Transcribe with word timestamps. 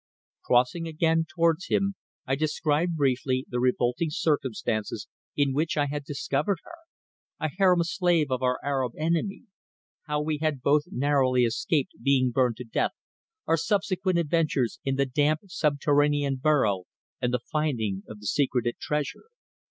Crossing 0.43 0.87
again 0.87 1.27
towards 1.29 1.67
him 1.67 1.93
I 2.25 2.33
described 2.33 2.95
briefly 2.95 3.45
the 3.47 3.59
revolting 3.59 4.09
circumstances 4.09 5.07
in 5.35 5.53
which 5.53 5.77
I 5.77 5.85
had 5.85 6.05
discovered 6.05 6.57
her, 6.63 6.75
a 7.39 7.49
harem 7.59 7.83
slave 7.83 8.31
of 8.31 8.41
our 8.41 8.57
Arab 8.63 8.93
enemy; 8.97 9.43
how 10.07 10.19
we 10.19 10.39
had 10.39 10.63
both 10.63 10.85
narrowly 10.87 11.43
escaped 11.45 12.01
being 12.01 12.31
burned 12.31 12.55
to 12.57 12.63
death, 12.63 12.93
our 13.45 13.57
subsequent 13.57 14.17
adventures 14.17 14.79
in 14.83 14.95
the 14.95 15.05
damp 15.05 15.41
subterranean 15.45 16.37
burrow, 16.37 16.85
and 17.21 17.31
the 17.31 17.39
finding 17.51 18.01
of 18.07 18.19
the 18.19 18.25
secreted 18.25 18.79
treasure. 18.79 19.25